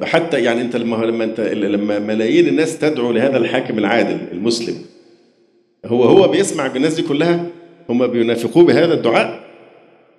[0.04, 4.76] حتى يعني أنت لما لما أنت لما ملايين الناس تدعو لهذا الحاكم العادل المسلم
[5.86, 7.46] هو هو بيسمع بالناس دي كلها
[7.90, 9.46] هم بينافقوه بهذا الدعاء.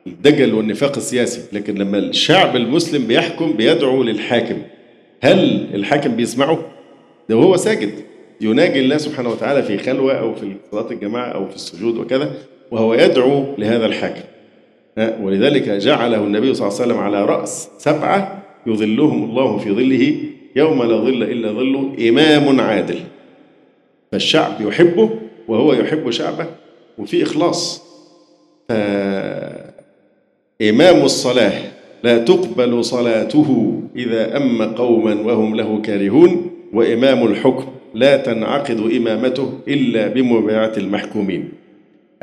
[0.07, 4.59] الدجل والنفاق السياسي لكن لما الشعب المسلم بيحكم بيدعو للحاكم
[5.23, 6.76] هل الحاكم بيسمعه؟
[7.29, 7.91] ده وهو ساجد
[8.41, 12.31] يناجي الله سبحانه وتعالى في خلوة أو في صلاة الجماعة أو في السجود وكذا
[12.71, 14.25] وهو يدعو لهذا الحاكم
[14.99, 20.17] ولذلك جعله النبي صلى الله عليه وسلم على رأس سبعة يظلهم الله في ظله
[20.57, 22.99] يوم لا ظل إلا ظله إمام عادل.
[24.13, 25.11] فالشعب يحبه
[25.49, 26.47] وهو يحب شعبه
[26.99, 27.83] وفي إخلاص.
[30.63, 31.63] إمام الصلاة
[32.03, 36.51] لا تقبل صلاته إذا أم قوما وهم له كارهون.
[36.73, 41.49] وإمام الحكم لا تنعقد إمامته إلا بمبايعة المحكومين.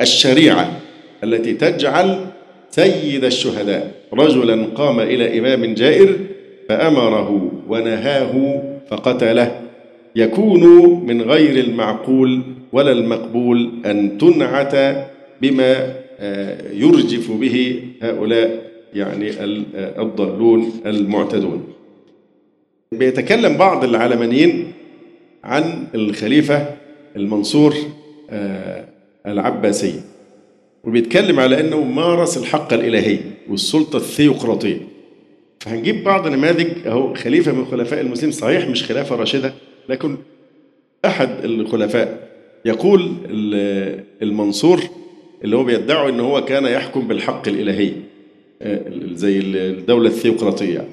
[0.00, 0.80] الشريعة
[1.24, 2.26] التي تجعل
[2.70, 6.16] سيد الشهداء رجلا قام إلى إمام جائر
[6.68, 9.60] فأمره ونهاه فقتله.
[10.16, 10.64] يكون
[11.06, 14.74] من غير المعقول ولا المقبول أن تنعت
[15.42, 18.62] بما آه، يرجف به هؤلاء
[18.94, 19.30] يعني
[19.74, 21.64] الضالون المعتدون.
[22.92, 24.72] بيتكلم بعض العلمانيين
[25.44, 26.66] عن الخليفة
[27.16, 27.74] المنصور
[28.30, 28.84] آه،
[29.26, 30.00] العباسي.
[30.84, 33.18] وبيتكلم على أنه مارس الحق الإلهي
[33.50, 34.80] والسلطة الثيوقراطية.
[35.60, 38.32] فهنجيب بعض نماذج أهو خليفة من خلفاء المسلمين.
[38.32, 39.54] صحيح مش خلافة راشدة
[39.88, 40.16] لكن
[41.04, 42.28] أحد الخلفاء
[42.64, 43.12] يقول
[44.22, 44.80] المنصور
[45.44, 47.92] اللي هو بيدعوا إن هو كان يحكم بالحق الإلهي
[48.62, 48.80] آه،
[49.12, 50.88] زي الدولة الثيوقراطية.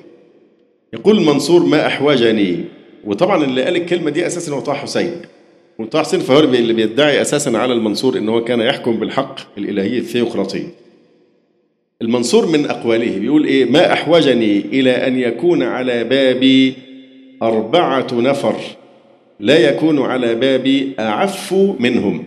[0.94, 2.58] يقول المنصور ما أحوجني.
[3.06, 5.12] وطبعا اللي قال الكلمة دي أساسا هو طه حسين.
[5.80, 10.68] وطه حسين فهو اللي بيدعي أساسا على المنصور إن هو كان يحكم بالحق الإلهي الثيوقراطي.
[12.02, 16.74] المنصور من أقواله بيقول إيه؟ ما أحوجني إلى أن يكون على بابي
[17.42, 18.56] أربعة نفر
[19.40, 22.24] لا يكون على بابي أعف منهم.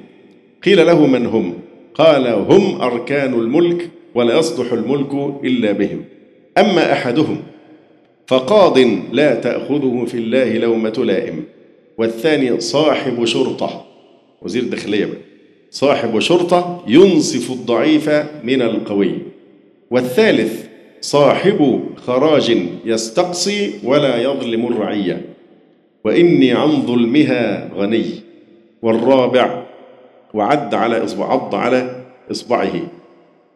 [0.64, 1.55] قيل له من هم؟
[1.94, 6.05] قال هم أركان الملك ولا يصلح الملك إلا بهم.
[6.59, 7.42] أما أحدهم
[8.26, 8.78] فقاض
[9.12, 11.44] لا تأخذه في الله لومة لائم.
[11.98, 13.84] والثاني صاحب شرطة.
[14.42, 15.18] وزير الداخلية بقى.
[15.70, 18.08] صاحب شرطة ينصف الضعيف
[18.44, 19.18] من القوي.
[19.90, 20.64] والثالث
[21.00, 25.22] صاحب خراج يستقصي ولا يظلم الرعية.
[26.04, 28.04] وإني عن ظلمها غني.
[28.82, 29.64] والرابع
[30.34, 32.72] وعد على إصبع عض على إصبعه.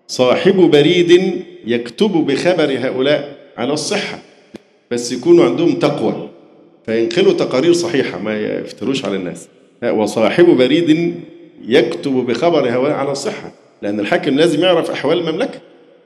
[0.06, 4.18] صاحب بريد يكتب بخبر هؤلاء على الصحة.
[4.90, 6.28] بس يكونوا عندهم تقوى.
[6.86, 9.48] فينقلوا تقارير صحيحة ما يفتروش على الناس.
[9.84, 11.14] وصاحب بريد
[11.68, 15.60] يكتب بخبر هؤلاء على الصحة لأن الحاكم لازم يعرف أحوال المملكة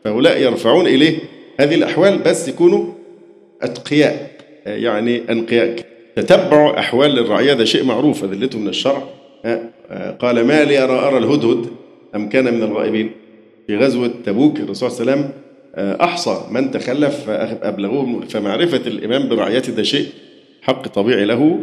[0.04, 1.18] فهؤلاء يرفعون إليه
[1.60, 2.86] هذه الأحوال بس يكونوا
[3.62, 4.30] أتقياء
[4.66, 5.76] يعني أنقياء.
[6.16, 9.02] تتبع أحوال الرعية هذا شيء معروف أدلته من الشرع.
[10.20, 11.66] قال ما لي أرى أرى الهدهد
[12.14, 13.10] أم كان من الغائبين.
[13.66, 15.32] في غزوة تبوك الرسول صلى الله عليه وسلم
[15.76, 20.06] أحصى من تخلف فأبلغوه فمعرفة الإمام برعيته ده شيء
[20.62, 21.58] حق طبيعي له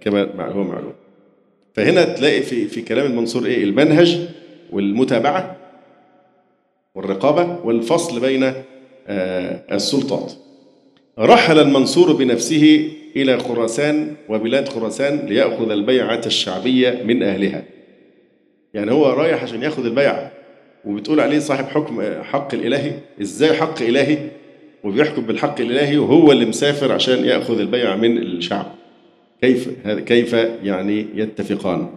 [0.00, 0.92] كما هو معلوم.
[1.74, 4.18] فهنا تلاقي في في كلام المنصور إيه؟ المنهج
[4.72, 5.56] والمتابعة
[6.94, 8.52] والرقابة والفصل بين
[9.72, 10.32] السلطات.
[11.18, 17.64] رحل المنصور بنفسه إلى خراسان وبلاد خراسان ليأخذ البيعة الشعبية من أهلها.
[18.74, 20.32] يعني هو رايح عشان يأخذ البيعة.
[20.86, 22.92] وبتقول عليه صاحب حكم حق الإلهي.
[23.22, 24.18] إزاي حق إلهي؟
[24.84, 28.66] وبيحكم بالحق الإلهي وهو اللي مسافر عشان يأخذ البيعة من الشعب.
[29.40, 31.88] كيف؟ كيف يعني يتفقان؟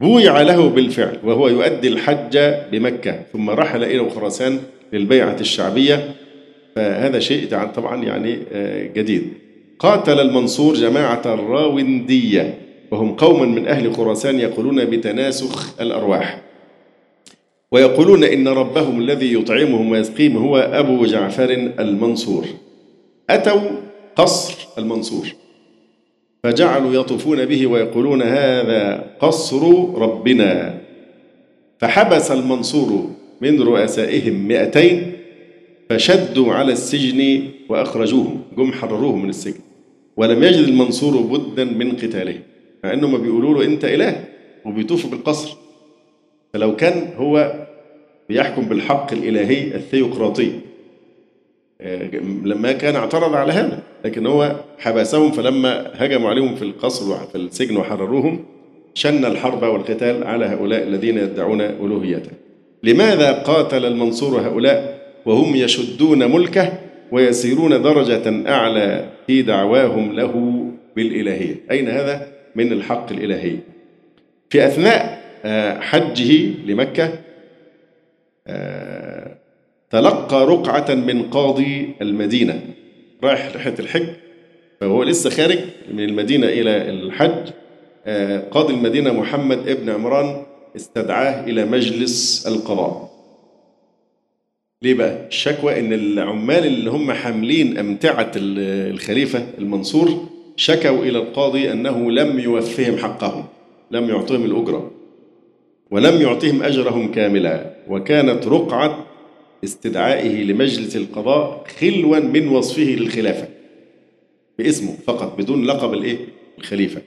[0.00, 2.38] بويع له بالفعل وهو يؤدي الحج
[2.72, 4.60] بمكة ثم رحل إلى خراسان
[4.92, 6.14] للبيعة الشعبية.
[6.76, 9.22] فهذا شيء طبعا يعني آه، جديد.
[9.78, 12.54] قاتل المنصور جماعة الراوندية
[12.90, 16.40] وهم قوم من أهل خراسان يقولون بتناسخ الأرواح.
[17.72, 22.44] ويقولون إن ربهم الذي يطعمهم ويسقيهم هو أبو جعفر المنصور.
[23.30, 23.70] أتوا
[24.16, 25.26] قصر المنصور.
[26.42, 29.62] فجعلوا يطوفون به ويقولون هذا قصر
[29.94, 30.80] ربنا.
[31.78, 35.12] فحبس المنصور من رؤسائهم مئتين
[35.90, 39.60] فشدوا على السجن وأخرجوهم جم حرروهم من السجن.
[40.16, 42.40] ولم يجد المنصور بدا من قتالهم
[42.84, 44.24] مع إنهم بيقولوا له أنت إله
[44.64, 45.56] وبيطوفوا بالقصر
[46.52, 47.61] فلو كان هو
[48.32, 50.52] بيحكم بالحق الإلهي الثيوقراطي.
[52.44, 57.76] لما كان اعترض على هذا لكن هو حبسهم فلما هجموا عليهم في القصر وفي السجن
[57.76, 58.44] وحرروهم
[58.94, 62.30] شن الحرب والقتال على هؤلاء الذين يدعون ألوهيته.
[62.82, 66.72] لماذا قاتل المنصور هؤلاء وهم يشدون ملكه
[67.10, 70.64] ويسيرون درجة أعلى في دعواهم له
[70.96, 73.56] بالإلهية؟ أين هذا؟ من الحق الإلهي.
[74.50, 77.12] في أثناء آه، حجه لمكة
[79.90, 82.60] تلقى رقعة من قاضي المدينة.
[83.24, 84.06] رايح رحلة الحج
[84.80, 85.58] فهو لسه خارج
[85.92, 87.50] من المدينة إلى الحج.
[88.06, 90.42] آه، قاضي المدينة محمد ابن عمران
[90.76, 93.12] استدعاه إلى مجلس القضاء.
[94.82, 102.10] ليه بقى؟ الشكوى إن العمال اللي هم حاملين أمتعة الخليفة المنصور شكوا إلى القاضي أنه
[102.10, 103.44] لم يوفهم حقهم
[103.90, 104.90] لم يعطيهم الأجرة.
[105.92, 107.70] ولم يعطيهم أجرهم كاملا.
[107.88, 109.06] وكانت رقعة
[109.64, 113.48] استدعائه لمجلس القضاء خلوا من وصفه للخلافة.
[114.58, 116.16] باسمه فقط بدون لقب الإيه؟
[116.58, 117.02] الخليفة.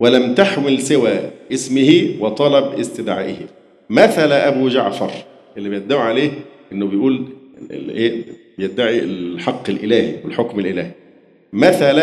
[0.00, 1.10] ولم تحمل سوى
[1.52, 3.36] اسمه وطلب استدعائه.
[3.90, 5.10] مثل أبو جعفر
[5.56, 6.30] اللي بيدعوا عليه
[6.72, 7.24] إنه بيقول
[7.70, 8.24] الإيه؟
[8.58, 10.90] بيدعي الحق الإلهي والحكم الإلهي.
[11.52, 12.02] مثل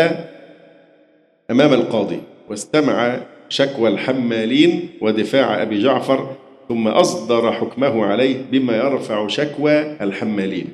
[1.50, 6.36] أمام القاضي واستمع شكوى الحمالين ودفاع أبي جعفر
[6.68, 10.66] ثم أصدر حكمه عليه بما يرفع شكوى الحمالين.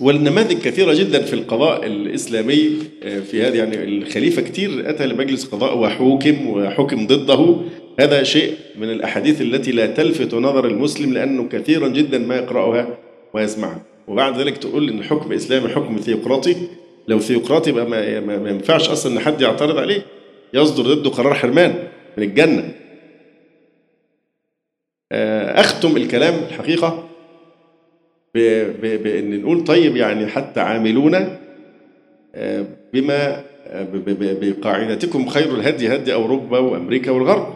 [0.00, 2.70] والنماذج كثيرة جدا في القضاء الإسلامي
[3.02, 7.56] آه، في هذه يعني الخليفة كتير أتى لمجلس قضاء وحوكم وحكم ضده.
[8.00, 12.98] هذا شيء من الأحاديث التي لا تلفت نظر المسلم لأنه كثيرا جدا ما يقرأها
[13.34, 16.56] ويسمعها وبعد ذلك تقول إن حكم إسلامي حكم ثيوقراطي
[17.08, 20.02] لو ثيوقراطي يبقى ما, ما ينفعش أصلا إن حد يعترض عليه.
[20.54, 21.74] يصدر ضده قرار حرمان
[22.18, 22.72] من الجنة.
[25.12, 27.08] آه، أختم الكلام الحقيقة
[28.34, 31.38] بأن نقول طيب يعني حتى عاملونا
[32.34, 33.86] آه، بما آه،
[34.16, 37.54] بقاعدتكم خير الهدي هدي أوروبا وأمريكا والغرب.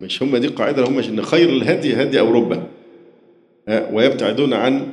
[0.00, 2.66] مش هم دي القاعدة هم إن خير الهدي هدي أوروبا.
[3.92, 4.86] ويبتعدون عن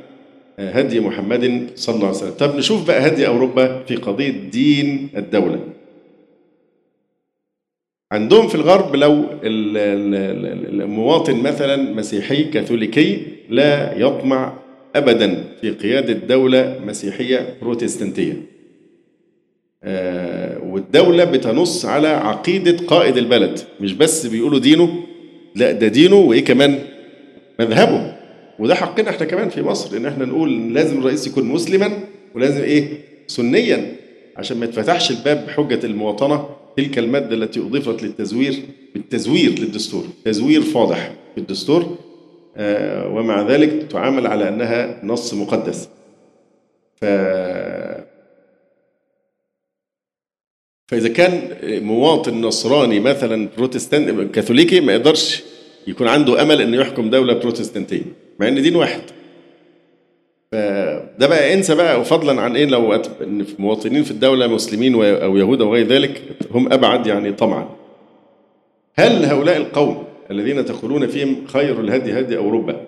[0.58, 2.30] هدي محمد صلى الله عليه وسلم.
[2.30, 5.73] طب نشوف بقى هدي أوروبا في قضية دين الدولة.
[8.12, 9.24] عندهم في الغرب لو
[10.82, 14.52] المواطن مثلا مسيحي كاثوليكي لا يطمع
[14.96, 18.42] ابدا في قيادة دولة مسيحية بروتستانتية.
[19.84, 25.02] آه، والدولة بتنص على عقيدة قائد البلد مش بس بيقولوا دينه
[25.54, 26.78] لا ده دينه وإيه كمان؟
[27.60, 28.14] مذهبه.
[28.58, 31.90] وده حقنا إحنا كمان في مصر إن إحنا نقول لازم الرئيس يكون مسلما
[32.34, 32.88] ولازم إيه؟
[33.26, 33.92] سنيا
[34.36, 38.62] عشان ما يتفتحش الباب بحجه المواطنة تلك المادة التي أضيفت للتزوير
[38.94, 41.98] بالتزوير للدستور تزوير فاضح في الدستور
[42.56, 45.88] آه، ومع ذلك تعامل على أنها نص مقدس.
[46.96, 47.04] ف
[50.88, 55.42] فإذا كان مواطن نصراني مثلا بروتستانت كاثوليكي ما يقدرش
[55.86, 58.02] يكون عنده أمل أنه يحكم دولة بروتستانتية
[58.40, 59.02] مع أن دين واحد.
[60.54, 65.60] فده بقى انسى بقى وفضلا عن إيه لو إن مواطنين في الدولة مسلمين أو يهود
[65.60, 67.68] أو غير ذلك هم أبعد يعني طمعا.
[68.94, 72.80] هل هؤلاء القوم الذين تقولون فيهم خير الهدي هدي أوروبا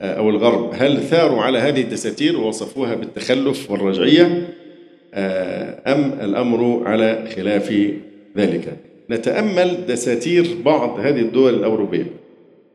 [0.00, 4.48] آه، أو الغرب هل ثاروا على هذه الدساتير ووصفوها بالتخلف والرجعية
[5.14, 7.74] آه، أم الأمر على خلاف
[8.36, 8.76] ذلك؟
[9.10, 12.06] نتأمل دساتير بعض هذه الدول الأوروبية.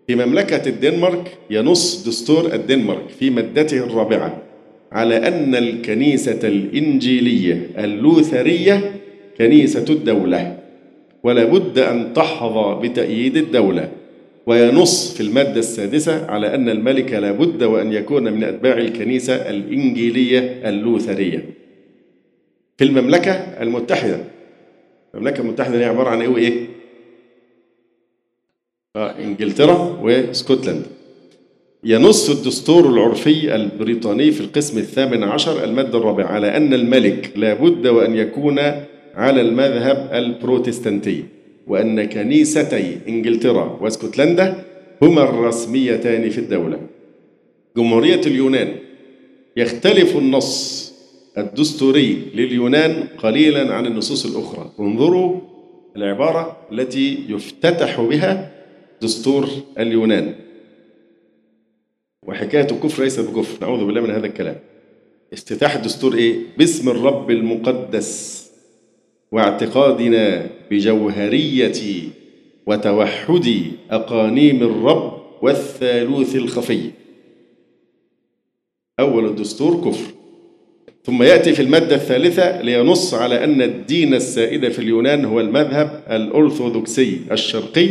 [0.08, 4.42] في مملكة الدنمارك ينص دستور الدنمارك في مادته الرابعة
[4.92, 8.92] على أن الكنيسة الإنجيلية اللوثرية
[9.38, 10.58] كنيسة الدولة
[11.24, 13.90] ولا بد أن تحظى بتأييد الدولة.
[14.48, 20.40] وينص في المادة السادسة على أن الملك لا بد وأن يكون من أتباع الكنيسة الإنجيلية
[20.70, 21.46] اللوثرية.
[22.78, 24.18] في المملكة المتحدة
[25.16, 26.54] المملكة المتحدة هي عبارة عن إيه
[28.96, 30.88] آه إنجلترا واسكتلندا
[31.84, 37.88] ينص الدستور العرفي البريطاني في القسم الثامن عشر المادة الرابعة على أن الملك لا بد
[37.88, 38.60] وأن يكون
[39.16, 41.24] على المذهب البروتستانتي
[41.68, 44.64] وأن كنيستي إنجلترا وإسكتلندا
[45.02, 46.80] هما الرسميتان في الدولة.
[47.78, 48.76] جمهورية اليونان.
[49.58, 50.92] يختلف النص
[51.38, 54.72] الدستوري لليونان قليلا عن النصوص الأخرى.
[54.80, 55.40] انظروا
[55.96, 58.55] العبارة التي يفتتح بها
[59.02, 60.36] دستور اليونان.
[62.24, 63.66] وحكاية الكفر ليس بكفر.
[63.66, 64.56] نعوذ بالله من هذا الكلام.
[65.34, 68.46] افتتاح الدستور إيه؟ باسم الرب المقدس
[69.32, 72.04] واعتقادنا بجوهرية
[72.68, 76.92] وتوحد أقانيم الرب والثالوث الخفي.
[79.00, 80.12] أول الدستور كفر.
[81.04, 87.22] ثم يأتي في المادة الثالثة لينص على أن الدين السائد في اليونان هو المذهب الأرثوذكسي
[87.32, 87.90] الشرقي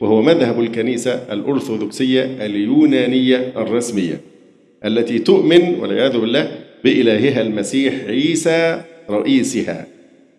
[0.00, 4.20] وهو مذهب الكنيسة الأرثوذكسية اليونانية الرسمية
[4.84, 6.50] التي تؤمن والعياذ بالله
[6.84, 9.86] بإلهها المسيح عيسى رئيسها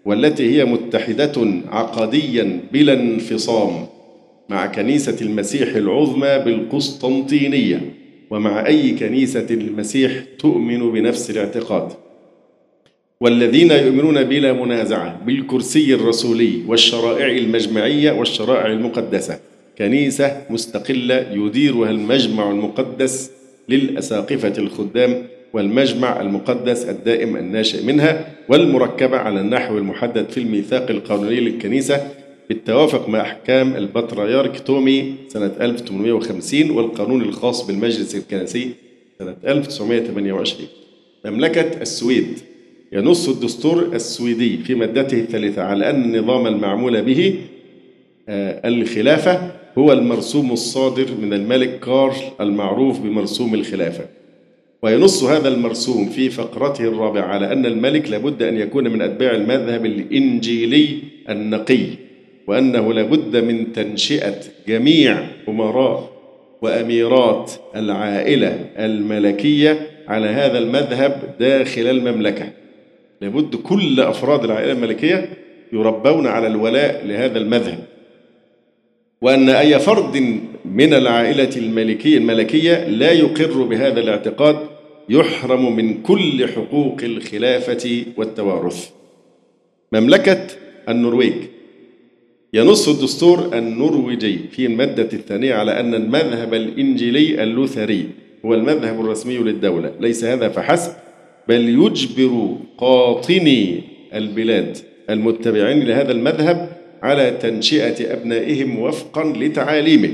[0.06, 3.86] والتي هي متحدة عقديا بلا انفصام
[4.50, 7.82] مع كنيسة المسيح العظمى بالقسطنطينية
[8.30, 11.92] ومع أي كنيسة المسيح تؤمن بنفس الاعتقاد.
[13.20, 19.40] والذين يؤمنون بلا منازعة بالكرسي الرسولي والشرائع المجمعية والشرائع المقدسة.
[19.78, 23.32] كنيسة مستقلة يديرها المجمع المقدس
[23.70, 32.08] للأساقفة الخدام والمجمع المقدس الدائم الناشئ منها والمركبة على النحو المحدد في الميثاق القانوني للكنيسة
[32.50, 38.70] بالتوافق مع أحكام البطريرك تومي سنة 1850 والقانون الخاص بالمجلس الكنسي
[39.20, 40.68] سنة 1928
[41.26, 42.40] مملكة السويد
[42.96, 47.36] ينص الدستور السويدي في مادته الثالثة على أن النظام المعمول به
[48.30, 54.06] آه، الخلافة هو المرسوم الصادر من الملك كارل المعروف بمرسوم الخلافة.
[54.82, 59.86] وينص هذا المرسوم في فقرته الرابعة على أن الملك لابد أن يكون من أتباع المذهب
[59.86, 60.98] الإنجيلي
[61.30, 61.86] النقي
[62.48, 66.12] وأنه لابد من تنشئة جميع أمراء
[66.62, 72.65] وأميرات العائلة الملكية على هذا المذهب داخل المملكة.
[73.26, 75.30] لابد كل أفراد العائلة الملكية
[75.74, 77.80] يربون على الولاء لهذا المذهب.
[79.22, 84.58] وأن أي فرد من العائلة الملكية الملكية لا يقر بهذا الاعتقاد
[85.10, 88.90] يحرم من كل حقوق الخلافة والتوارث.
[89.92, 90.48] مملكة
[90.90, 91.34] النرويج.
[92.54, 98.10] ينص الدستور النرويجي في المادة الثانية على أن المذهب الإنجيلي اللوثري
[98.46, 100.92] هو المذهب الرسمي للدولة، ليس هذا فحسب
[101.50, 103.82] بل يجبر قاطني
[104.14, 104.78] البلاد
[105.10, 106.70] المتبعين لهذا المذهب
[107.04, 110.12] على تنشئة أبنائهم وفقا لتعاليمه.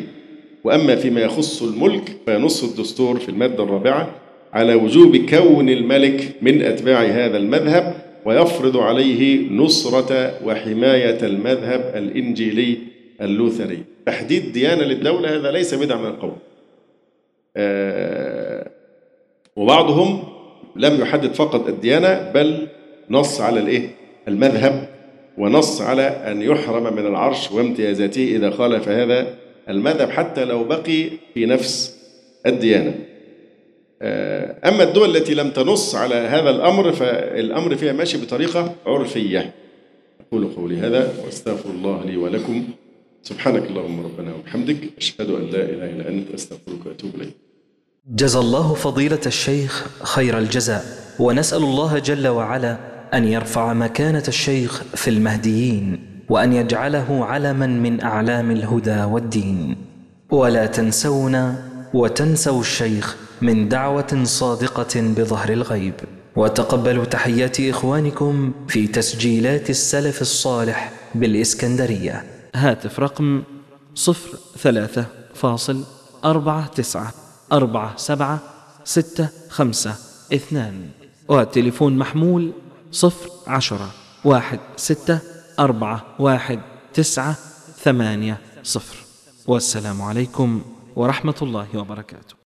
[0.64, 4.16] وأما فيما يخص الملك فينص الدستور في المادة الرابعة
[4.54, 12.78] على وجوب كون الملك من أتباع هذا المذهب ويفرض عليه نصرة وحماية المذهب الإنجيلي
[13.22, 13.84] اللوثري.
[14.06, 16.34] تحديد ديانة للدولة هذا ليس بدعة من القول
[17.58, 18.68] آه
[19.56, 20.24] وبعضهم
[20.76, 22.68] لم يحدد فقط الديانة بل
[23.10, 23.90] نص على الإيه؟
[24.28, 24.88] المذهب
[25.38, 29.28] ونص على أن يحرم من العرش وامتيازاته إذا خالف هذا
[29.70, 31.98] المذهب حتى لو بقي في نفس
[32.46, 32.96] الديانة.
[34.02, 39.54] آه، أما الدول التي لم تنص على هذا الأمر فالأمر فيها ماشي بطريقة عرفية.
[40.28, 42.64] أقول قولي هذا وأستغفر الله لي ولكم.
[43.24, 47.51] سبحانك اللهم ربنا وبحمدك أشهد أن لا إله إلا أنت أستغفرك وأتوب إليك.
[48.10, 50.86] جزى الله فضيلة الشيخ خير الجزاء
[51.20, 52.78] ونسأل الله جل وعلا
[53.14, 59.78] أن يرفع مكانة الشيخ في المهديين وأن يجعله علما من أعلام الهدى والدين.
[60.32, 61.56] ولا تنسونا
[61.94, 65.94] وتنسوا الشيخ من دعوة صادقة بظهر الغيب.
[66.36, 72.24] وتقبلوا تحيات إخوانكم في تسجيلات السلف الصالح بالإسكندرية.
[72.56, 73.44] هاتف رقم
[73.96, 75.84] صفر ثلاثة فاصل
[76.26, 77.14] أربعة تسعة.
[77.52, 78.40] أربعة سبعة
[78.84, 79.96] ستة خمسة
[80.34, 80.90] اثنان.
[81.28, 82.54] والتليفون محمول
[82.92, 83.92] صفر عشرة
[84.24, 85.20] واحد ستة
[85.60, 86.60] أربعة واحد
[86.94, 87.36] تسعة
[87.84, 88.96] ثمانية صفر.
[89.48, 90.62] والسلام عليكم
[90.96, 92.41] ورحمة الله وبركاته.